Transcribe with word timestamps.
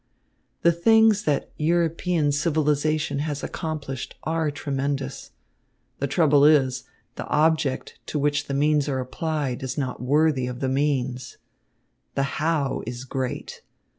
The 0.63 0.71
things 0.71 1.25
that 1.25 1.51
European 1.57 2.31
civilisation 2.31 3.19
has 3.19 3.43
accomplished 3.43 4.15
are 4.23 4.49
tremendous. 4.49 5.29
The 5.99 6.07
trouble 6.07 6.43
is, 6.43 6.85
the 7.17 7.27
object 7.27 7.99
to 8.07 8.17
which 8.17 8.47
the 8.47 8.55
means 8.55 8.89
are 8.89 8.97
applied 8.99 9.61
is 9.61 9.77
not 9.77 10.01
worthy 10.01 10.47
of 10.47 10.59
the 10.59 10.69
means. 10.69 11.37
The 12.15 12.39
how 12.41 12.81
is 12.87 13.05
great. 13.05 13.61